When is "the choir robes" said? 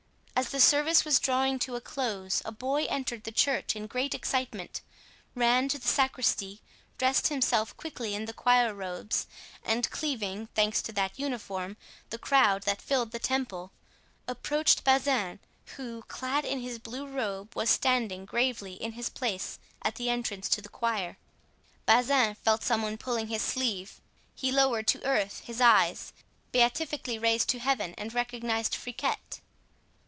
8.25-9.27